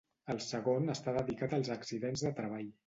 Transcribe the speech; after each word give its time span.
El 0.33 0.39
segon 0.45 0.89
està 0.95 1.15
dedicat 1.19 1.55
als 1.59 1.73
accidents 1.79 2.27
de 2.29 2.37
treball. 2.43 2.77